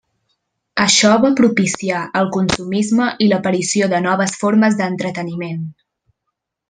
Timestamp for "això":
0.83-1.09